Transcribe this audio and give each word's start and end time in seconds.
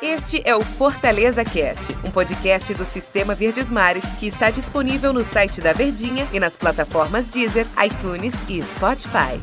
Este 0.00 0.42
é 0.44 0.54
o 0.54 0.60
Fortaleza 0.60 1.44
Cast, 1.44 1.96
um 2.04 2.10
podcast 2.10 2.74
do 2.74 2.84
Sistema 2.84 3.34
Verdes 3.34 3.70
Mares 3.70 4.04
que 4.18 4.26
está 4.26 4.50
disponível 4.50 5.12
no 5.12 5.24
site 5.24 5.60
da 5.60 5.72
Verdinha 5.72 6.26
e 6.32 6.40
nas 6.40 6.56
plataformas 6.56 7.30
Deezer, 7.30 7.66
iTunes 7.84 8.34
e 8.48 8.60
Spotify. 8.62 9.40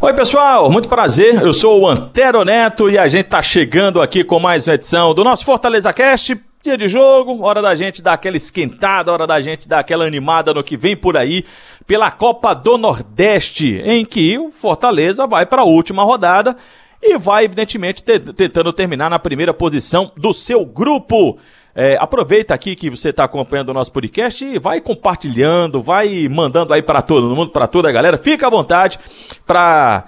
Oi, 0.00 0.14
pessoal, 0.14 0.68
muito 0.70 0.88
prazer. 0.88 1.40
Eu 1.40 1.52
sou 1.52 1.82
o 1.82 1.88
Antero 1.88 2.44
Neto 2.44 2.90
e 2.90 2.98
a 2.98 3.06
gente 3.06 3.26
está 3.26 3.40
chegando 3.40 4.02
aqui 4.02 4.24
com 4.24 4.40
mais 4.40 4.66
uma 4.66 4.74
edição 4.74 5.14
do 5.14 5.22
nosso 5.22 5.44
Fortaleza 5.44 5.92
Cast. 5.92 6.40
Dia 6.64 6.76
de 6.76 6.88
jogo, 6.88 7.42
hora 7.42 7.60
da 7.60 7.74
gente 7.74 8.02
dar 8.02 8.12
aquela 8.12 8.36
esquentada, 8.36 9.12
hora 9.12 9.26
da 9.26 9.40
gente 9.40 9.68
dar 9.68 9.80
aquela 9.80 10.04
animada 10.04 10.54
no 10.54 10.62
que 10.62 10.76
vem 10.76 10.96
por 10.96 11.16
aí 11.16 11.44
pela 11.86 12.10
Copa 12.10 12.54
do 12.54 12.78
Nordeste, 12.78 13.80
em 13.84 14.04
que 14.04 14.38
o 14.38 14.50
Fortaleza 14.50 15.26
vai 15.26 15.46
para 15.46 15.62
a 15.62 15.66
última 15.66 16.04
rodada 16.04 16.56
e 17.02 17.18
vai, 17.18 17.44
evidentemente, 17.44 18.02
tentando 18.02 18.72
terminar 18.72 19.10
na 19.10 19.18
primeira 19.18 19.52
posição 19.52 20.12
do 20.16 20.32
seu 20.32 20.64
grupo. 20.64 21.38
É, 21.74 21.96
aproveita 21.98 22.52
aqui 22.54 22.76
que 22.76 22.90
você 22.90 23.08
está 23.08 23.24
acompanhando 23.24 23.70
o 23.70 23.74
nosso 23.74 23.90
podcast 23.90 24.44
e 24.44 24.58
vai 24.58 24.80
compartilhando, 24.80 25.80
vai 25.82 26.28
mandando 26.28 26.72
aí 26.72 26.82
para 26.82 27.02
todo 27.02 27.34
mundo, 27.34 27.50
para 27.50 27.66
toda 27.66 27.88
a 27.88 27.92
galera. 27.92 28.18
Fica 28.18 28.46
à 28.46 28.50
vontade 28.50 28.98
para 29.46 30.04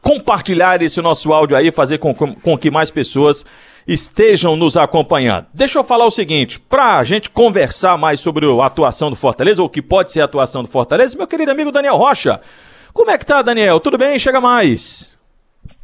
compartilhar 0.00 0.82
esse 0.82 1.00
nosso 1.00 1.32
áudio 1.32 1.56
aí, 1.56 1.70
fazer 1.70 1.98
com, 1.98 2.14
com, 2.14 2.34
com 2.34 2.58
que 2.58 2.70
mais 2.70 2.90
pessoas 2.90 3.44
estejam 3.86 4.56
nos 4.56 4.76
acompanhando. 4.76 5.46
Deixa 5.52 5.78
eu 5.78 5.84
falar 5.84 6.06
o 6.06 6.10
seguinte, 6.10 6.58
para 6.58 6.98
a 6.98 7.04
gente 7.04 7.30
conversar 7.30 7.98
mais 7.98 8.20
sobre 8.20 8.46
a 8.46 8.66
atuação 8.66 9.10
do 9.10 9.16
Fortaleza, 9.16 9.62
ou 9.62 9.68
o 9.68 9.70
que 9.70 9.82
pode 9.82 10.12
ser 10.12 10.20
a 10.20 10.24
atuação 10.24 10.62
do 10.62 10.68
Fortaleza, 10.68 11.16
meu 11.16 11.26
querido 11.26 11.50
amigo 11.50 11.72
Daniel 11.72 11.96
Rocha. 11.96 12.40
Como 12.92 13.10
é 13.10 13.18
que 13.18 13.26
tá, 13.26 13.42
Daniel? 13.42 13.80
Tudo 13.80 13.98
bem? 13.98 14.18
Chega 14.18 14.40
mais. 14.40 15.18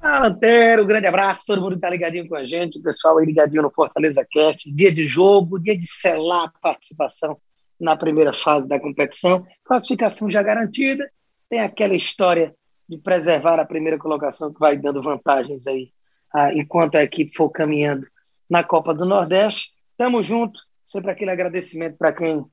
Fala, 0.00 0.28
Antero, 0.28 0.84
um 0.84 0.86
grande 0.86 1.06
abraço, 1.06 1.44
todo 1.46 1.60
mundo 1.60 1.74
que 1.74 1.80
tá 1.80 1.90
ligadinho 1.90 2.28
com 2.28 2.36
a 2.36 2.44
gente, 2.44 2.78
o 2.78 2.82
pessoal 2.82 3.18
aí 3.18 3.26
ligadinho 3.26 3.62
no 3.62 3.70
Fortaleza 3.70 4.26
Cast, 4.30 4.70
dia 4.70 4.92
de 4.92 5.06
jogo, 5.06 5.58
dia 5.58 5.76
de 5.76 5.86
selar 5.86 6.44
a 6.44 6.52
participação 6.60 7.36
na 7.78 7.96
primeira 7.96 8.32
fase 8.32 8.68
da 8.68 8.78
competição, 8.78 9.46
classificação 9.64 10.30
já 10.30 10.42
garantida, 10.42 11.10
tem 11.48 11.60
aquela 11.60 11.94
história 11.94 12.54
de 12.88 12.98
preservar 12.98 13.58
a 13.58 13.64
primeira 13.64 13.98
colocação 13.98 14.52
que 14.52 14.60
vai 14.60 14.76
dando 14.76 15.02
vantagens 15.02 15.66
aí 15.66 15.90
ah, 16.34 16.52
enquanto 16.52 16.96
a 16.96 17.02
equipe 17.02 17.34
for 17.34 17.50
caminhando 17.50 18.06
na 18.48 18.64
Copa 18.64 18.92
do 18.92 19.04
Nordeste. 19.04 19.70
Tamo 19.96 20.22
junto, 20.22 20.60
sempre 20.84 21.10
aquele 21.10 21.30
agradecimento 21.30 21.96
para 21.96 22.12
quem 22.12 22.44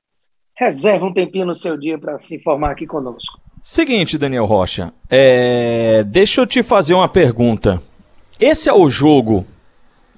reserva 0.55 1.05
um 1.05 1.13
tempinho 1.13 1.45
no 1.45 1.55
seu 1.55 1.77
dia 1.77 1.97
para 1.97 2.19
se 2.19 2.35
informar 2.35 2.71
aqui 2.71 2.85
conosco. 2.85 3.39
Seguinte, 3.61 4.17
Daniel 4.17 4.45
Rocha, 4.45 4.93
é... 5.09 6.03
deixa 6.03 6.41
eu 6.41 6.47
te 6.47 6.63
fazer 6.63 6.93
uma 6.93 7.07
pergunta. 7.07 7.81
Esse 8.39 8.69
é 8.69 8.73
o 8.73 8.89
jogo 8.89 9.45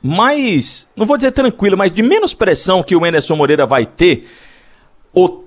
mais, 0.01 0.89
não 0.95 1.05
vou 1.05 1.17
dizer 1.17 1.31
tranquilo, 1.31 1.77
mas 1.77 1.91
de 1.91 2.01
menos 2.01 2.33
pressão 2.33 2.83
que 2.83 2.95
o 2.95 3.03
Anderson 3.03 3.35
Moreira 3.35 3.65
vai 3.65 3.85
ter? 3.85 4.27
O... 5.13 5.43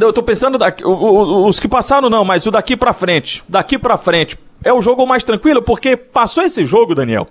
eu 0.00 0.12
tô 0.12 0.22
pensando 0.22 0.58
os 0.86 1.60
que 1.60 1.68
passaram 1.68 2.08
não, 2.08 2.24
mas 2.24 2.46
o 2.46 2.50
daqui 2.50 2.76
para 2.76 2.92
frente, 2.92 3.42
daqui 3.48 3.78
para 3.78 3.98
frente, 3.98 4.38
é 4.64 4.72
o 4.72 4.82
jogo 4.82 5.06
mais 5.06 5.22
tranquilo, 5.22 5.62
porque 5.62 5.96
passou 5.96 6.42
esse 6.42 6.64
jogo, 6.64 6.94
Daniel, 6.94 7.28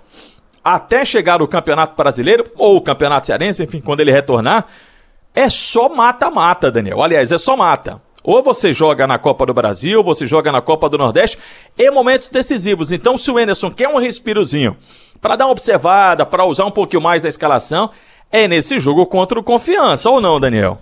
até 0.62 1.04
chegar 1.04 1.42
o 1.42 1.48
Campeonato 1.48 1.94
Brasileiro, 1.96 2.46
ou 2.56 2.76
o 2.76 2.80
Campeonato 2.80 3.26
Cearense, 3.26 3.62
enfim, 3.62 3.80
quando 3.80 4.00
ele 4.00 4.12
retornar, 4.12 4.66
é 5.34 5.50
só 5.50 5.88
mata-mata, 5.88 6.70
Daniel. 6.70 7.02
Aliás, 7.02 7.32
é 7.32 7.38
só 7.38 7.56
mata. 7.56 8.00
Ou 8.22 8.42
você 8.42 8.72
joga 8.72 9.06
na 9.06 9.18
Copa 9.18 9.44
do 9.44 9.52
Brasil, 9.52 9.98
ou 9.98 10.04
você 10.04 10.26
joga 10.26 10.50
na 10.50 10.62
Copa 10.62 10.88
do 10.88 10.96
Nordeste, 10.96 11.38
em 11.78 11.90
momentos 11.90 12.30
decisivos. 12.30 12.90
Então, 12.90 13.18
se 13.18 13.30
o 13.30 13.38
Enderson 13.38 13.70
quer 13.70 13.88
um 13.88 13.98
respirozinho 13.98 14.76
para 15.20 15.36
dar 15.36 15.44
uma 15.44 15.52
observada, 15.52 16.24
para 16.24 16.46
usar 16.46 16.64
um 16.64 16.70
pouquinho 16.70 17.02
mais 17.02 17.20
da 17.20 17.28
escalação, 17.28 17.90
é 18.32 18.48
nesse 18.48 18.78
jogo 18.78 19.04
contra 19.06 19.38
o 19.38 19.42
Confiança, 19.42 20.08
ou 20.08 20.20
não, 20.20 20.40
Daniel? 20.40 20.78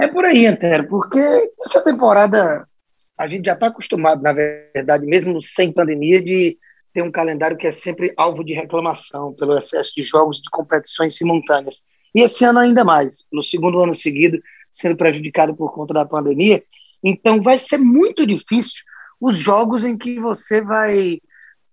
É 0.00 0.06
por 0.08 0.24
aí, 0.24 0.46
Antero, 0.46 0.88
porque 0.88 1.20
essa 1.66 1.82
temporada 1.82 2.66
a 3.20 3.28
gente 3.28 3.44
já 3.44 3.52
está 3.52 3.66
acostumado, 3.66 4.22
na 4.22 4.32
verdade, 4.32 5.04
mesmo 5.04 5.42
sem 5.42 5.70
pandemia, 5.70 6.22
de 6.22 6.56
ter 6.90 7.02
um 7.02 7.10
calendário 7.10 7.54
que 7.54 7.66
é 7.66 7.70
sempre 7.70 8.14
alvo 8.16 8.42
de 8.42 8.54
reclamação 8.54 9.34
pelo 9.34 9.58
excesso 9.58 9.92
de 9.94 10.02
jogos 10.02 10.40
de 10.40 10.48
competições 10.48 11.16
simultâneas. 11.16 11.84
E 12.14 12.22
esse 12.22 12.46
ano 12.46 12.60
ainda 12.60 12.82
mais, 12.82 13.26
no 13.30 13.44
segundo 13.44 13.78
ano 13.82 13.92
seguido, 13.92 14.40
sendo 14.70 14.96
prejudicado 14.96 15.54
por 15.54 15.70
conta 15.74 15.92
da 15.92 16.06
pandemia. 16.06 16.64
Então 17.04 17.42
vai 17.42 17.58
ser 17.58 17.76
muito 17.76 18.26
difícil 18.26 18.82
os 19.20 19.36
jogos 19.36 19.84
em 19.84 19.98
que 19.98 20.18
você 20.18 20.62
vai 20.62 21.20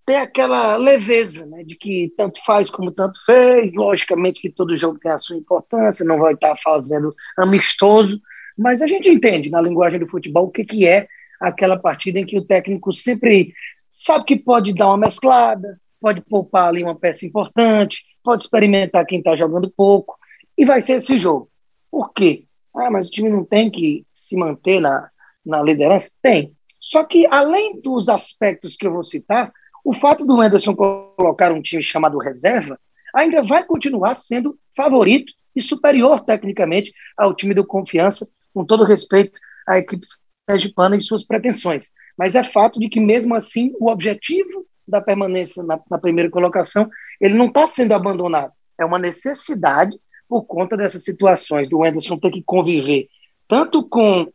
ter 0.06 0.18
aquela 0.18 0.76
leveza, 0.76 1.46
né, 1.46 1.64
de 1.64 1.78
que 1.78 2.12
tanto 2.18 2.44
faz 2.46 2.70
como 2.70 2.92
tanto 2.92 3.24
fez. 3.26 3.74
Logicamente 3.74 4.42
que 4.42 4.50
todo 4.50 4.76
jogo 4.76 5.00
tem 5.00 5.12
a 5.14 5.18
sua 5.18 5.38
importância, 5.38 6.06
não 6.06 6.20
vai 6.20 6.34
estar 6.34 6.58
fazendo 6.58 7.16
amistoso, 7.38 8.20
mas 8.58 8.82
a 8.82 8.88
gente 8.88 9.10
entende 9.10 9.50
na 9.50 9.62
linguagem 9.62 9.98
do 9.98 10.10
futebol 10.10 10.48
o 10.48 10.52
que, 10.52 10.66
que 10.66 10.86
é 10.86 11.08
aquela 11.40 11.78
partida 11.78 12.20
em 12.20 12.26
que 12.26 12.38
o 12.38 12.46
técnico 12.46 12.92
sempre 12.94 13.54
sabe 13.92 14.26
que 14.26 14.36
pode 14.36 14.74
dar 14.74 14.88
uma 14.88 14.98
mesclada, 14.98 15.80
pode 16.00 16.22
poupar 16.22 16.70
ali 16.70 16.84
uma 16.84 16.96
peça 16.96 17.26
importante, 17.26 18.04
pode 18.24 18.44
experimentar 18.44 19.06
quem 19.06 19.20
está 19.20 19.36
jogando 19.36 19.72
pouco, 19.76 20.18
e 20.58 20.66
vai 20.66 20.82
ser 20.82 20.94
esse 20.94 21.18
jogo. 21.18 21.50
Por 21.90 22.14
quê? 22.14 22.46
Ah, 22.76 22.92
mas 22.92 23.08
o 23.08 23.10
time 23.12 23.30
não 23.30 23.44
tem 23.44 23.72
que 23.72 24.06
se 24.14 24.38
manter 24.38 24.80
na, 24.80 25.10
na 25.46 25.62
liderança? 25.64 26.12
Tem. 26.22 26.54
Só 26.80 27.04
que, 27.04 27.26
além 27.28 27.82
dos 27.82 28.08
aspectos 28.08 28.76
que 28.76 28.86
eu 28.86 28.94
vou 28.94 29.04
citar, 29.04 29.52
o 29.84 29.94
fato 29.94 30.26
do 30.26 30.40
Anderson 30.40 30.76
colocar 30.76 31.52
um 31.52 31.62
time 31.62 31.82
chamado 31.82 32.18
reserva 32.20 32.80
ainda 33.16 33.42
vai 33.44 33.64
continuar 33.64 34.16
sendo 34.16 34.58
favorito 34.76 35.32
e 35.56 35.62
superior 35.62 36.24
tecnicamente 36.24 36.94
ao 37.18 37.34
time 37.34 37.54
do 37.54 37.66
Confiança, 37.66 38.30
com 38.54 38.64
todo 38.64 38.84
respeito 38.84 39.40
à 39.68 39.80
equipe 39.80 40.06
sergipana 40.50 40.96
e 40.96 41.02
suas 41.02 41.24
pretensões. 41.24 41.92
Mas 42.18 42.36
é 42.36 42.44
fato 42.44 42.80
de 42.80 42.88
que, 42.88 43.00
mesmo 43.00 43.36
assim, 43.36 43.74
o 43.80 43.90
objetivo 43.92 44.66
da 44.88 45.02
permanência 45.02 45.62
na, 45.64 45.80
na 45.90 45.98
primeira 45.98 46.30
colocação, 46.30 46.90
ele 47.20 47.34
não 47.34 47.48
está 47.48 47.68
sendo 47.68 47.94
abandonado. 47.94 48.54
É 48.80 48.86
uma 48.86 48.98
necessidade 48.98 49.98
por 50.30 50.44
conta 50.44 50.78
dessas 50.78 51.04
situações 51.04 51.70
do 51.70 51.84
Anderson 51.84 52.18
ter 52.18 52.32
que 52.32 52.44
conviver 52.44 53.08
tanto 53.48 53.84
com 53.88 54.32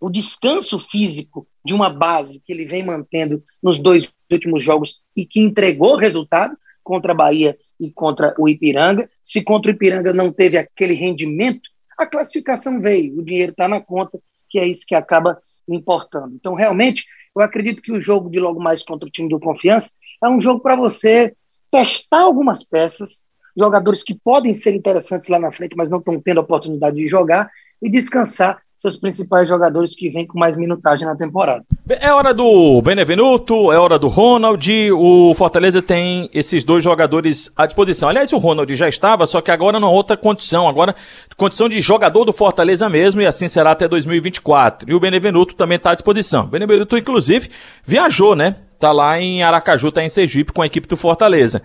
o 0.00 0.10
descanso 0.10 0.78
físico 0.78 1.46
de 1.64 1.72
uma 1.72 1.88
base 1.88 2.42
que 2.44 2.52
ele 2.52 2.66
vem 2.66 2.84
mantendo 2.84 3.42
nos 3.62 3.78
dois 3.78 4.10
últimos 4.30 4.62
jogos 4.62 5.00
e 5.16 5.24
que 5.24 5.40
entregou 5.40 5.96
resultado 5.96 6.56
contra 6.82 7.12
a 7.12 7.16
Bahia 7.16 7.56
e 7.80 7.90
contra 7.90 8.34
o 8.38 8.46
Ipiranga. 8.46 9.08
Se 9.22 9.42
contra 9.42 9.70
o 9.70 9.74
Ipiranga 9.74 10.12
não 10.12 10.30
teve 10.30 10.58
aquele 10.58 10.92
rendimento, 10.92 11.70
a 11.96 12.06
classificação 12.06 12.80
veio, 12.80 13.18
o 13.18 13.24
dinheiro 13.24 13.52
está 13.52 13.66
na 13.66 13.80
conta 13.80 14.18
que 14.54 14.58
é 14.60 14.68
isso 14.68 14.84
que 14.86 14.94
acaba 14.94 15.42
importando. 15.68 16.32
Então, 16.36 16.54
realmente, 16.54 17.04
eu 17.34 17.42
acredito 17.42 17.82
que 17.82 17.90
o 17.90 18.00
jogo 18.00 18.30
de 18.30 18.38
logo 18.38 18.62
mais 18.62 18.84
contra 18.84 19.08
o 19.08 19.10
time 19.10 19.28
do 19.28 19.40
Confiança 19.40 19.90
é 20.22 20.28
um 20.28 20.40
jogo 20.40 20.60
para 20.60 20.76
você 20.76 21.34
testar 21.72 22.20
algumas 22.20 22.62
peças, 22.62 23.26
jogadores 23.56 24.04
que 24.04 24.14
podem 24.14 24.54
ser 24.54 24.72
interessantes 24.72 25.26
lá 25.26 25.40
na 25.40 25.50
frente, 25.50 25.74
mas 25.76 25.90
não 25.90 25.98
estão 25.98 26.20
tendo 26.20 26.38
a 26.38 26.42
oportunidade 26.44 26.94
de 26.94 27.08
jogar, 27.08 27.50
e 27.82 27.90
descansar 27.90 28.62
seus 28.76 28.96
principais 28.96 29.48
jogadores 29.48 29.94
que 29.94 30.10
vêm 30.10 30.26
com 30.26 30.38
mais 30.38 30.56
minutagem 30.56 31.06
na 31.06 31.16
temporada. 31.16 31.64
É 31.88 32.12
hora 32.12 32.34
do 32.34 32.82
Benevenuto, 32.82 33.72
é 33.72 33.78
hora 33.78 33.98
do 33.98 34.08
Ronald. 34.08 34.92
O 34.92 35.34
Fortaleza 35.34 35.80
tem 35.80 36.28
esses 36.32 36.64
dois 36.64 36.82
jogadores 36.82 37.50
à 37.56 37.66
disposição. 37.66 38.08
Aliás, 38.08 38.32
o 38.32 38.38
Ronald 38.38 38.74
já 38.74 38.88
estava, 38.88 39.26
só 39.26 39.40
que 39.40 39.50
agora 39.50 39.80
numa 39.80 39.90
outra 39.90 40.16
condição. 40.16 40.68
Agora, 40.68 40.94
condição 41.36 41.68
de 41.68 41.80
jogador 41.80 42.24
do 42.24 42.32
Fortaleza 42.32 42.88
mesmo, 42.88 43.20
e 43.20 43.26
assim 43.26 43.48
será 43.48 43.70
até 43.70 43.88
2024. 43.88 44.90
E 44.90 44.94
o 44.94 45.00
Benevenuto 45.00 45.54
também 45.54 45.76
está 45.76 45.92
à 45.92 45.94
disposição. 45.94 46.44
O 46.44 46.48
Benevenuto, 46.48 46.98
inclusive, 46.98 47.50
viajou, 47.84 48.34
né? 48.34 48.56
Tá 48.78 48.92
lá 48.92 49.18
em 49.20 49.42
Aracaju, 49.42 49.92
tá 49.92 50.04
em 50.04 50.08
Sergipe 50.08 50.52
com 50.52 50.62
a 50.62 50.66
equipe 50.66 50.86
do 50.88 50.96
Fortaleza. 50.96 51.62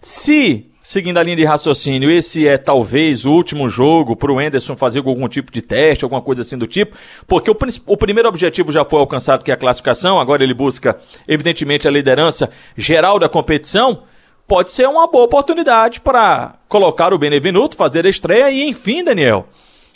Se 0.00 0.70
seguindo 0.86 1.18
a 1.18 1.22
linha 1.24 1.34
de 1.34 1.44
raciocínio, 1.44 2.08
esse 2.08 2.46
é 2.46 2.56
talvez 2.56 3.26
o 3.26 3.32
último 3.32 3.68
jogo 3.68 4.14
para 4.14 4.30
o 4.30 4.40
Enderson 4.40 4.76
fazer 4.76 5.00
algum 5.00 5.26
tipo 5.26 5.50
de 5.50 5.60
teste, 5.60 6.04
alguma 6.04 6.22
coisa 6.22 6.42
assim 6.42 6.56
do 6.56 6.64
tipo, 6.64 6.96
porque 7.26 7.50
o, 7.50 7.56
o, 7.86 7.96
primeiro 7.96 8.28
objetivo 8.28 8.70
já 8.70 8.84
foi 8.84 9.00
alcançado, 9.00 9.44
que 9.44 9.50
é 9.50 9.54
a 9.54 9.56
classificação, 9.56 10.20
agora 10.20 10.44
ele 10.44 10.54
busca, 10.54 10.96
evidentemente, 11.26 11.88
a 11.88 11.90
liderança 11.90 12.50
geral 12.76 13.18
da 13.18 13.28
competição. 13.28 14.04
Pode 14.46 14.70
ser 14.70 14.86
uma 14.86 15.08
boa 15.08 15.24
oportunidade 15.24 16.00
para 16.00 16.54
colocar 16.68 17.12
o 17.12 17.18
Benevenuto, 17.18 17.76
fazer 17.76 18.06
a 18.06 18.08
estreia 18.08 18.48
e, 18.52 18.62
enfim, 18.68 19.02
Daniel, 19.02 19.48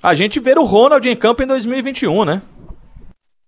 a 0.02 0.12
gente 0.12 0.40
ver 0.40 0.58
o 0.58 0.64
Ronald 0.64 1.08
em 1.08 1.14
campo 1.14 1.40
em 1.40 1.46
2021, 1.46 2.24
né? 2.24 2.42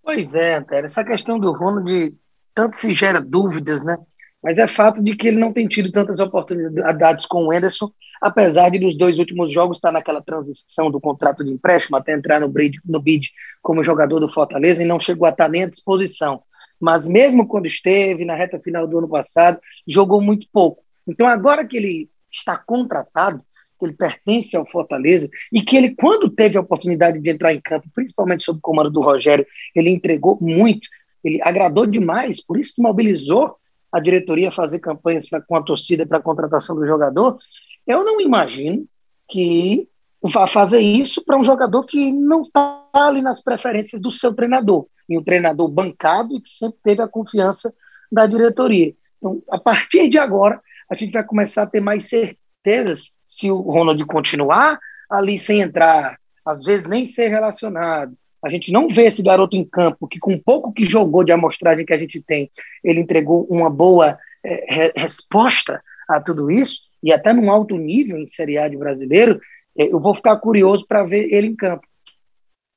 Pois 0.00 0.32
é, 0.36 0.62
cara, 0.62 0.86
essa 0.86 1.02
questão 1.02 1.40
do 1.40 1.50
Ronald 1.50 2.16
tanto 2.54 2.76
se 2.76 2.94
gera 2.94 3.20
dúvidas, 3.20 3.82
né? 3.82 3.96
Mas 4.42 4.58
é 4.58 4.66
fato 4.66 5.02
de 5.02 5.14
que 5.16 5.28
ele 5.28 5.38
não 5.38 5.52
tem 5.52 5.68
tido 5.68 5.92
tantas 5.92 6.18
oportunidades 6.18 7.26
com 7.26 7.46
o 7.46 7.52
Enderson, 7.52 7.90
apesar 8.20 8.70
de 8.70 8.80
nos 8.80 8.98
dois 8.98 9.18
últimos 9.18 9.52
jogos 9.52 9.78
estar 9.78 9.92
naquela 9.92 10.20
transição 10.20 10.90
do 10.90 11.00
contrato 11.00 11.44
de 11.44 11.52
empréstimo 11.52 11.96
até 11.96 12.12
entrar 12.12 12.40
no 12.40 12.48
bid, 12.48 12.78
no 12.84 13.00
bid 13.00 13.30
como 13.62 13.84
jogador 13.84 14.18
do 14.18 14.28
Fortaleza 14.28 14.82
e 14.82 14.86
não 14.86 14.98
chegou 14.98 15.26
a 15.26 15.30
estar 15.30 15.48
nem 15.48 15.64
à 15.64 15.68
disposição. 15.68 16.42
mas 16.80 17.08
mesmo 17.08 17.46
quando 17.46 17.66
esteve 17.66 18.24
na 18.24 18.34
reta 18.34 18.58
final 18.58 18.88
do 18.88 18.98
ano 18.98 19.08
passado, 19.08 19.60
jogou 19.86 20.20
muito 20.20 20.48
pouco. 20.52 20.82
Então, 21.06 21.28
agora 21.28 21.64
que 21.64 21.76
ele 21.76 22.10
está 22.30 22.56
contratado, 22.56 23.40
que 23.78 23.86
ele 23.86 23.92
pertence 23.92 24.56
ao 24.56 24.66
Fortaleza 24.66 25.28
e 25.52 25.62
que 25.62 25.76
ele, 25.76 25.94
quando 25.94 26.28
teve 26.28 26.58
a 26.58 26.60
oportunidade 26.60 27.20
de 27.20 27.30
entrar 27.30 27.54
em 27.54 27.60
campo, 27.60 27.88
principalmente 27.94 28.42
sob 28.42 28.58
o 28.58 28.62
comando 28.62 28.90
do 28.90 29.00
Rogério, 29.00 29.46
ele 29.76 29.90
entregou 29.90 30.36
muito, 30.40 30.88
ele 31.22 31.40
agradou 31.42 31.86
demais, 31.86 32.44
por 32.44 32.58
isso 32.58 32.74
que 32.74 32.82
mobilizou 32.82 33.56
a 33.92 34.00
diretoria 34.00 34.50
fazer 34.50 34.78
campanhas 34.78 35.28
pra, 35.28 35.40
com 35.40 35.54
a 35.54 35.62
torcida 35.62 36.06
para 36.06 36.18
a 36.18 36.22
contratação 36.22 36.74
do 36.74 36.86
jogador. 36.86 37.38
Eu 37.86 38.04
não 38.04 38.20
imagino 38.20 38.86
que 39.28 39.86
vá 40.22 40.46
fazer 40.46 40.80
isso 40.80 41.22
para 41.24 41.36
um 41.36 41.44
jogador 41.44 41.84
que 41.84 42.12
não 42.12 42.42
está 42.42 42.86
ali 42.92 43.20
nas 43.20 43.42
preferências 43.42 44.00
do 44.00 44.12
seu 44.12 44.32
treinador, 44.32 44.86
e 45.08 45.18
um 45.18 45.22
treinador 45.22 45.68
bancado 45.68 46.36
e 46.36 46.40
que 46.40 46.48
sempre 46.48 46.78
teve 46.82 47.02
a 47.02 47.08
confiança 47.08 47.74
da 48.10 48.26
diretoria. 48.26 48.94
Então, 49.18 49.42
a 49.50 49.58
partir 49.58 50.08
de 50.08 50.18
agora, 50.18 50.60
a 50.88 50.94
gente 50.94 51.12
vai 51.12 51.24
começar 51.24 51.64
a 51.64 51.66
ter 51.66 51.80
mais 51.80 52.08
certezas 52.08 53.18
se 53.26 53.50
o 53.50 53.60
Ronald 53.60 54.04
continuar 54.06 54.78
ali 55.10 55.38
sem 55.38 55.60
entrar, 55.60 56.18
às 56.46 56.62
vezes 56.62 56.86
nem 56.86 57.04
ser 57.04 57.28
relacionado. 57.28 58.16
A 58.44 58.50
gente 58.50 58.72
não 58.72 58.88
vê 58.88 59.04
esse 59.04 59.22
garoto 59.22 59.56
em 59.56 59.64
campo 59.64 60.08
que, 60.08 60.18
com 60.18 60.38
pouco 60.38 60.72
que 60.72 60.84
jogou 60.84 61.22
de 61.22 61.32
amostragem 61.32 61.86
que 61.86 61.92
a 61.92 61.98
gente 61.98 62.20
tem, 62.20 62.50
ele 62.82 63.00
entregou 63.00 63.46
uma 63.48 63.70
boa 63.70 64.18
é, 64.44 64.92
resposta 64.96 65.82
a 66.08 66.20
tudo 66.20 66.50
isso, 66.50 66.80
e 67.02 67.12
até 67.12 67.32
num 67.32 67.50
alto 67.50 67.76
nível 67.76 68.18
em 68.18 68.26
Série 68.26 68.58
A 68.58 68.68
de 68.68 68.76
brasileiro, 68.76 69.40
é, 69.78 69.86
eu 69.92 70.00
vou 70.00 70.14
ficar 70.14 70.36
curioso 70.38 70.84
para 70.86 71.04
ver 71.04 71.32
ele 71.32 71.48
em 71.48 71.56
campo. 71.56 71.86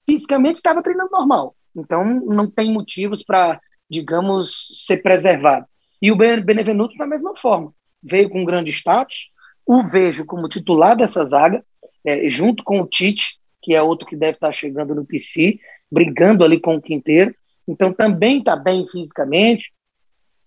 Fisicamente 0.09 0.57
estava 0.57 0.83
treinando 0.83 1.09
normal, 1.12 1.56
então 1.75 2.06
não 2.06 2.50
tem 2.50 2.71
motivos 2.71 3.23
para, 3.23 3.59
digamos, 3.89 4.67
ser 4.85 4.97
preservado. 4.97 5.65
E 6.01 6.12
o 6.12 6.15
Benevenuto 6.15 6.95
da 6.97 7.07
mesma 7.07 7.35
forma, 7.35 7.73
veio 8.03 8.29
com 8.29 8.45
grande 8.45 8.71
status, 8.71 9.31
o 9.65 9.83
vejo 9.83 10.25
como 10.25 10.47
titular 10.47 10.95
dessa 10.95 11.25
zaga, 11.25 11.65
é, 12.06 12.29
junto 12.29 12.63
com 12.63 12.79
o 12.79 12.88
Tite, 12.88 13.39
que 13.65 13.73
é 13.73 13.81
outro 13.81 14.07
que 14.07 14.15
deve 14.15 14.33
estar 14.33 14.51
chegando 14.51 14.94
no 14.94 15.03
PC, 15.03 15.59
brigando 15.91 16.44
ali 16.44 16.59
com 16.59 16.75
o 16.75 16.81
Quinteiro. 16.81 17.33
Então 17.67 17.91
também 17.91 18.38
está 18.38 18.56
bem 18.56 18.88
fisicamente, 18.88 19.73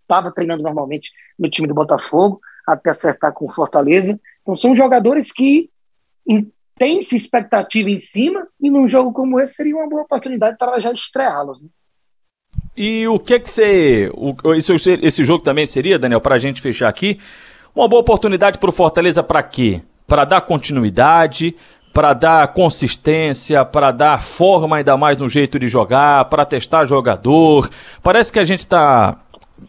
estava 0.03 0.31
treinando 0.31 0.63
normalmente 0.63 1.11
no 1.37 1.51
time 1.51 1.67
do 1.67 1.75
Botafogo, 1.75 2.41
até 2.65 2.91
acertar 2.91 3.33
com 3.33 3.47
o 3.47 3.53
Fortaleza. 3.53 4.19
Então 4.41 4.55
são 4.55 4.77
jogadores 4.77 5.33
que 5.33 5.69
tem-se 6.77 7.17
expectativa 7.17 7.91
em 7.91 7.99
cima, 7.99 8.47
e 8.61 8.71
num 8.71 8.87
jogo 8.87 9.13
como 9.13 9.41
esse 9.41 9.55
seria 9.55 9.75
uma 9.75 9.89
boa 9.89 10.03
oportunidade 10.03 10.57
para 10.57 10.79
já 10.79 10.93
estreá-los. 10.93 11.61
Né? 11.61 11.69
E 12.77 13.09
o 13.09 13.19
que 13.19 13.41
que 13.41 13.51
você. 13.51 14.13
O, 14.15 14.55
esse, 14.55 14.73
esse 15.03 15.25
jogo 15.25 15.43
também 15.43 15.67
seria, 15.67 15.99
Daniel, 15.99 16.21
para 16.21 16.37
a 16.37 16.39
gente 16.39 16.63
fechar 16.63 16.89
aqui, 16.89 17.19
uma 17.75 17.89
boa 17.89 18.01
oportunidade 18.01 18.59
para 18.61 18.71
o 18.71 18.73
Fortaleza 18.73 19.25
para 19.25 19.43
quê? 19.43 19.83
Para 20.07 20.25
dar 20.25 20.41
continuidade, 20.43 21.57
para 21.99 22.13
dar 22.13 22.47
consistência, 22.53 23.65
para 23.65 23.91
dar 23.91 24.23
forma 24.23 24.77
ainda 24.77 24.97
mais 24.97 25.19
no 25.19 25.29
jeito 25.29 25.59
de 25.59 25.67
jogar, 25.67 26.27
para 26.27 26.45
testar 26.45 26.87
jogador. 26.87 27.69
Parece 28.05 28.33
que 28.33 28.39
a 28.39 28.45
gente 28.45 28.61
está 28.61 29.17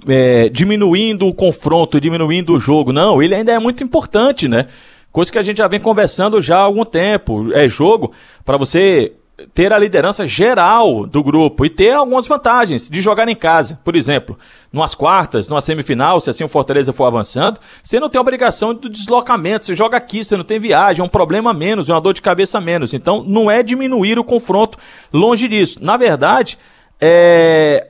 é, 0.08 0.48
diminuindo 0.50 1.26
o 1.26 1.34
confronto, 1.34 2.00
diminuindo 2.00 2.54
o 2.54 2.60
jogo. 2.60 2.94
Não, 2.94 3.20
ele 3.20 3.34
ainda 3.34 3.52
é 3.52 3.58
muito 3.58 3.84
importante, 3.84 4.48
né? 4.48 4.68
Coisa 5.12 5.32
que 5.32 5.40
a 5.40 5.42
gente 5.42 5.58
já 5.58 5.68
vem 5.68 5.80
conversando 5.80 6.40
já 6.40 6.58
há 6.58 6.62
algum 6.62 6.86
tempo. 6.86 7.52
É 7.52 7.68
jogo 7.68 8.12
para 8.46 8.58
você 8.58 9.14
ter 9.54 9.74
a 9.74 9.78
liderança 9.78 10.26
geral 10.26 11.06
do 11.06 11.24
grupo 11.24 11.66
e 11.66 11.70
ter 11.70 11.92
algumas 11.92 12.28
vantagens 12.28 12.90
de 12.90 13.02
jogar 13.02 13.28
em 13.28 13.36
casa. 13.36 13.80
Por 13.84 13.96
exemplo, 13.96 14.38
numas 14.72 14.96
quartas, 14.96 15.48
numa 15.48 15.62
semifinal, 15.62 16.20
se 16.20 16.30
assim 16.30 16.44
o 16.44 16.48
Fortaleza 16.48 16.94
for 16.94 17.06
avançando, 17.06 17.60
você 17.82 18.00
não 18.00 18.10
tem 18.10 18.20
obrigação 18.20 18.74
do 18.74 18.90
deslocamento, 18.90 19.66
você 19.66 19.76
joga 19.76 19.98
aqui, 19.98 20.24
você 20.24 20.38
não 20.38 20.44
tem 20.44 20.60
viagem, 20.60 21.02
é 21.02 21.06
um 21.06 21.10
problema 21.10 21.54
menos, 21.54 21.90
é 21.90 21.94
uma 21.94 22.02
dor 22.02 22.14
de 22.14 22.22
cabeça 22.22 22.60
menos. 22.60 22.94
Então, 22.94 23.24
não 23.26 23.50
é 23.50 23.64
diminuir 23.64 24.20
o 24.20 24.24
confronto, 24.24 24.78
longe 25.14 25.48
disso. 25.48 25.80
Na 25.82 25.98
verdade, 25.98 26.58
é 27.00 27.88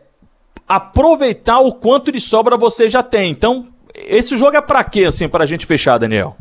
aproveitar 0.68 1.60
o 1.60 1.74
quanto 1.74 2.12
de 2.12 2.22
sobra 2.22 2.56
você 2.56 2.88
já 2.88 3.02
tem. 3.02 3.32
Então, 3.32 3.68
esse 3.96 4.38
jogo 4.38 4.56
é 4.56 4.62
para 4.62 4.84
quê, 4.84 5.06
assim, 5.06 5.28
para 5.28 5.44
a 5.44 5.48
gente 5.48 5.66
fechar, 5.66 5.98
Daniel? 5.98 6.38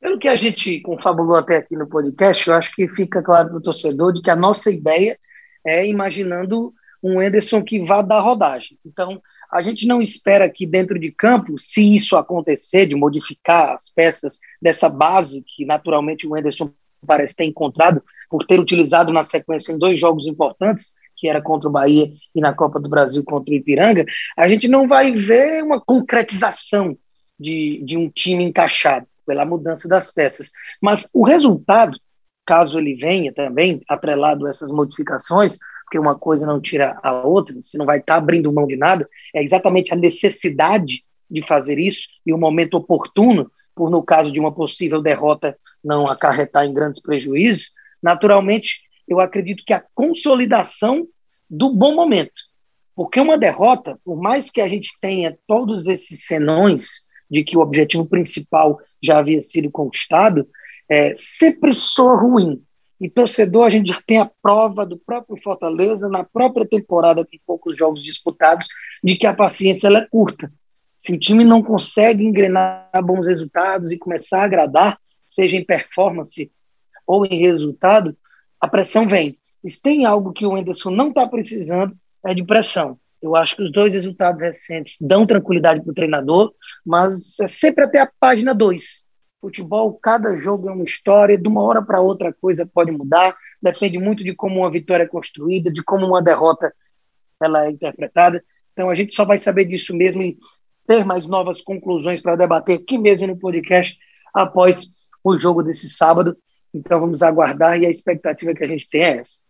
Pelo 0.00 0.18
que 0.18 0.28
a 0.28 0.36
gente 0.36 0.80
confabulou 0.80 1.36
até 1.36 1.58
aqui 1.58 1.76
no 1.76 1.86
podcast, 1.86 2.48
eu 2.48 2.54
acho 2.54 2.74
que 2.74 2.88
fica 2.88 3.22
claro 3.22 3.50
para 3.50 3.58
o 3.58 3.62
torcedor 3.62 4.14
de 4.14 4.22
que 4.22 4.30
a 4.30 4.36
nossa 4.36 4.70
ideia 4.70 5.18
é 5.64 5.86
imaginando 5.86 6.72
um 7.02 7.22
Enderson 7.22 7.62
que 7.62 7.84
vá 7.84 8.00
dar 8.00 8.20
rodagem. 8.20 8.78
Então, 8.84 9.20
a 9.52 9.60
gente 9.60 9.86
não 9.86 10.00
espera 10.00 10.48
que 10.48 10.66
dentro 10.66 10.98
de 10.98 11.12
campo, 11.12 11.58
se 11.58 11.94
isso 11.94 12.16
acontecer, 12.16 12.86
de 12.86 12.94
modificar 12.94 13.74
as 13.74 13.90
peças 13.90 14.38
dessa 14.60 14.88
base 14.88 15.44
que 15.44 15.66
naturalmente 15.66 16.26
o 16.26 16.36
Enderson 16.36 16.72
parece 17.06 17.36
ter 17.36 17.44
encontrado 17.44 18.02
por 18.30 18.46
ter 18.46 18.58
utilizado 18.58 19.12
na 19.12 19.22
sequência 19.22 19.72
em 19.72 19.78
dois 19.78 20.00
jogos 20.00 20.26
importantes, 20.26 20.94
que 21.16 21.28
era 21.28 21.42
contra 21.42 21.68
o 21.68 21.72
Bahia 21.72 22.10
e 22.34 22.40
na 22.40 22.54
Copa 22.54 22.80
do 22.80 22.88
Brasil 22.88 23.22
contra 23.22 23.52
o 23.52 23.56
Ipiranga, 23.56 24.06
a 24.38 24.48
gente 24.48 24.66
não 24.66 24.88
vai 24.88 25.12
ver 25.12 25.62
uma 25.62 25.78
concretização 25.78 26.96
de, 27.38 27.82
de 27.84 27.98
um 27.98 28.08
time 28.08 28.44
encaixado 28.44 29.06
pela 29.30 29.44
mudança 29.44 29.86
das 29.86 30.10
peças. 30.10 30.50
Mas 30.82 31.08
o 31.14 31.22
resultado, 31.22 31.96
caso 32.44 32.76
ele 32.76 32.94
venha 32.94 33.32
também, 33.32 33.80
atrelado 33.88 34.44
a 34.44 34.50
essas 34.50 34.72
modificações, 34.72 35.56
porque 35.84 35.96
uma 35.96 36.18
coisa 36.18 36.44
não 36.44 36.60
tira 36.60 36.98
a 37.00 37.12
outra, 37.24 37.54
você 37.64 37.78
não 37.78 37.86
vai 37.86 38.00
estar 38.00 38.14
tá 38.14 38.18
abrindo 38.18 38.52
mão 38.52 38.66
de 38.66 38.76
nada, 38.76 39.08
é 39.32 39.40
exatamente 39.40 39.94
a 39.94 39.96
necessidade 39.96 41.04
de 41.30 41.46
fazer 41.46 41.78
isso 41.78 42.08
e 42.26 42.32
o 42.32 42.38
momento 42.38 42.74
oportuno, 42.74 43.48
por 43.72 43.88
no 43.88 44.02
caso 44.02 44.32
de 44.32 44.40
uma 44.40 44.52
possível 44.52 45.00
derrota 45.00 45.56
não 45.82 46.08
acarretar 46.08 46.64
em 46.64 46.74
grandes 46.74 47.00
prejuízos, 47.00 47.70
naturalmente 48.02 48.80
eu 49.06 49.20
acredito 49.20 49.62
que 49.64 49.72
a 49.72 49.84
consolidação 49.94 51.06
do 51.48 51.72
bom 51.72 51.94
momento. 51.94 52.42
Porque 52.96 53.20
uma 53.20 53.38
derrota, 53.38 53.96
por 54.04 54.20
mais 54.20 54.50
que 54.50 54.60
a 54.60 54.66
gente 54.66 54.90
tenha 55.00 55.38
todos 55.46 55.86
esses 55.86 56.26
senões 56.26 57.04
de 57.30 57.44
que 57.44 57.56
o 57.56 57.60
objetivo 57.60 58.04
principal 58.04 58.80
já 59.02 59.18
havia 59.18 59.40
sido 59.40 59.70
conquistado, 59.70 60.46
é, 60.88 61.12
sempre 61.14 61.72
soa 61.72 62.16
ruim. 62.16 62.62
E 63.00 63.08
torcedor, 63.08 63.64
a 63.64 63.70
gente 63.70 63.88
já 63.88 64.02
tem 64.06 64.18
a 64.18 64.30
prova 64.42 64.84
do 64.84 64.98
próprio 64.98 65.40
Fortaleza, 65.42 66.08
na 66.08 66.22
própria 66.22 66.66
temporada, 66.66 67.24
com 67.24 67.38
poucos 67.46 67.76
jogos 67.76 68.02
disputados, 68.02 68.66
de 69.02 69.16
que 69.16 69.26
a 69.26 69.34
paciência 69.34 69.88
é 69.88 70.06
curta. 70.06 70.52
Se 70.98 71.14
o 71.14 71.18
time 71.18 71.42
não 71.42 71.62
consegue 71.62 72.22
engrenar 72.22 72.90
bons 73.02 73.26
resultados 73.26 73.90
e 73.90 73.96
começar 73.96 74.42
a 74.42 74.44
agradar, 74.44 74.98
seja 75.26 75.56
em 75.56 75.64
performance 75.64 76.52
ou 77.06 77.24
em 77.24 77.40
resultado, 77.40 78.14
a 78.60 78.68
pressão 78.68 79.08
vem. 79.08 79.38
E 79.64 79.70
se 79.70 79.80
tem 79.80 80.04
algo 80.04 80.32
que 80.32 80.44
o 80.44 80.58
Enderson 80.58 80.90
não 80.90 81.08
está 81.08 81.26
precisando, 81.26 81.96
é 82.24 82.34
de 82.34 82.44
pressão. 82.44 82.98
Eu 83.22 83.36
acho 83.36 83.54
que 83.54 83.62
os 83.62 83.70
dois 83.70 83.94
resultados 83.94 84.42
recentes 84.42 84.96
dão 85.00 85.26
tranquilidade 85.26 85.82
para 85.82 85.90
o 85.90 85.94
treinador, 85.94 86.52
mas 86.84 87.38
é 87.40 87.46
sempre 87.46 87.84
até 87.84 88.00
a 88.00 88.10
página 88.18 88.54
2. 88.54 89.06
Futebol, 89.40 89.98
cada 90.02 90.36
jogo 90.36 90.68
é 90.68 90.72
uma 90.72 90.84
história, 90.84 91.36
de 91.36 91.48
uma 91.48 91.62
hora 91.62 91.82
para 91.82 92.00
outra 92.00 92.30
a 92.30 92.32
coisa 92.32 92.66
pode 92.66 92.90
mudar, 92.90 93.34
depende 93.62 93.98
muito 93.98 94.22
de 94.24 94.34
como 94.34 94.60
uma 94.60 94.70
vitória 94.70 95.04
é 95.04 95.08
construída, 95.08 95.70
de 95.70 95.82
como 95.82 96.06
uma 96.06 96.22
derrota 96.22 96.72
ela 97.42 97.66
é 97.66 97.70
interpretada. 97.70 98.42
Então 98.72 98.90
a 98.90 98.94
gente 98.94 99.14
só 99.14 99.24
vai 99.24 99.38
saber 99.38 99.66
disso 99.66 99.94
mesmo 99.96 100.22
e 100.22 100.38
ter 100.86 101.04
mais 101.04 101.26
novas 101.26 101.60
conclusões 101.60 102.20
para 102.20 102.36
debater 102.36 102.78
aqui 102.78 102.98
mesmo 102.98 103.26
no 103.26 103.38
podcast 103.38 103.96
após 104.34 104.90
o 105.24 105.38
jogo 105.38 105.62
desse 105.62 105.88
sábado. 105.88 106.36
Então 106.72 107.00
vamos 107.00 107.22
aguardar 107.22 107.80
e 107.80 107.86
a 107.86 107.90
expectativa 107.90 108.54
que 108.54 108.64
a 108.64 108.68
gente 108.68 108.88
tem 108.88 109.02
é 109.02 109.18
essa. 109.18 109.49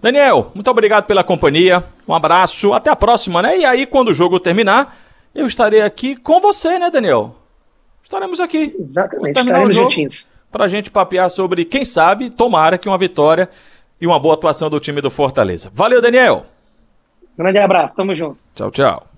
Daniel, 0.00 0.52
muito 0.54 0.70
obrigado 0.70 1.06
pela 1.06 1.24
companhia. 1.24 1.82
Um 2.06 2.14
abraço, 2.14 2.72
até 2.72 2.90
a 2.90 2.96
próxima, 2.96 3.42
né? 3.42 3.58
E 3.58 3.64
aí, 3.64 3.86
quando 3.86 4.08
o 4.08 4.14
jogo 4.14 4.38
terminar, 4.38 4.96
eu 5.34 5.46
estarei 5.46 5.82
aqui 5.82 6.16
com 6.16 6.40
você, 6.40 6.78
né, 6.78 6.90
Daniel? 6.90 7.34
Estaremos 8.02 8.40
aqui. 8.40 8.74
Exatamente, 8.78 9.38
estaremos 9.38 9.74
juntinhos. 9.74 10.30
Para 10.50 10.64
a 10.64 10.68
gente 10.68 10.90
papear 10.90 11.28
sobre, 11.30 11.64
quem 11.64 11.84
sabe, 11.84 12.30
tomara 12.30 12.78
que 12.78 12.88
uma 12.88 12.96
vitória 12.96 13.50
e 14.00 14.06
uma 14.06 14.18
boa 14.18 14.34
atuação 14.34 14.70
do 14.70 14.80
time 14.80 15.00
do 15.00 15.10
Fortaleza. 15.10 15.70
Valeu, 15.74 16.00
Daniel. 16.00 16.46
Grande 17.36 17.58
abraço, 17.58 17.94
tamo 17.94 18.14
junto. 18.14 18.38
Tchau, 18.54 18.70
tchau. 18.70 19.17